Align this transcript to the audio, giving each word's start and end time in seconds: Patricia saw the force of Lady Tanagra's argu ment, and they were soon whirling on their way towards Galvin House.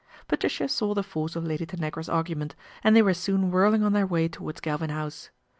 Patricia 0.27 0.67
saw 0.67 0.95
the 0.95 1.03
force 1.03 1.35
of 1.35 1.43
Lady 1.45 1.63
Tanagra's 1.63 2.07
argu 2.09 2.35
ment, 2.35 2.55
and 2.83 2.95
they 2.95 3.03
were 3.03 3.13
soon 3.13 3.51
whirling 3.51 3.83
on 3.83 3.93
their 3.93 4.07
way 4.07 4.27
towards 4.27 4.59
Galvin 4.59 4.89
House. 4.89 5.29